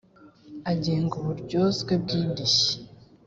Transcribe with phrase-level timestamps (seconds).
[0.71, 2.73] agenga uburyozwe bw indishyi